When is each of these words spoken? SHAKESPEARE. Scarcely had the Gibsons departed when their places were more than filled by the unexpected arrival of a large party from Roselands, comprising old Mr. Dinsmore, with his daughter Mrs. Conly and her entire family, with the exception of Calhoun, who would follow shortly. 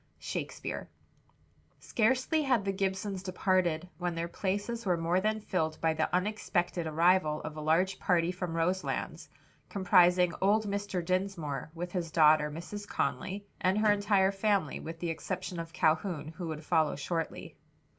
SHAKESPEARE. 0.17 0.87
Scarcely 1.79 2.41
had 2.41 2.65
the 2.65 2.71
Gibsons 2.71 3.21
departed 3.21 3.87
when 3.99 4.15
their 4.15 4.27
places 4.27 4.83
were 4.83 4.97
more 4.97 5.21
than 5.21 5.39
filled 5.39 5.79
by 5.79 5.93
the 5.93 6.11
unexpected 6.11 6.87
arrival 6.87 7.39
of 7.41 7.55
a 7.55 7.61
large 7.61 7.99
party 7.99 8.31
from 8.31 8.55
Roselands, 8.55 9.29
comprising 9.69 10.33
old 10.41 10.65
Mr. 10.65 11.05
Dinsmore, 11.05 11.69
with 11.75 11.91
his 11.91 12.09
daughter 12.09 12.49
Mrs. 12.49 12.87
Conly 12.87 13.45
and 13.59 13.77
her 13.77 13.91
entire 13.91 14.31
family, 14.31 14.79
with 14.79 14.97
the 15.01 15.11
exception 15.11 15.59
of 15.59 15.71
Calhoun, 15.71 16.29
who 16.29 16.47
would 16.47 16.63
follow 16.63 16.95
shortly. 16.95 17.55